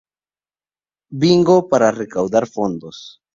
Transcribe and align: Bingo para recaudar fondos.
Bingo 1.21 1.57
para 1.69 1.91
recaudar 2.01 2.45
fondos. 2.55 3.21